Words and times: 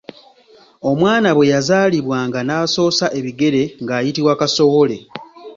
Omwana 0.89 1.29
bwe 1.33 1.49
yazaalibwanga 1.53 2.39
n’asoosa 2.43 3.05
ebigere 3.19 3.63
ng’ayitibwa 3.81 4.33
kasowole. 4.39 4.97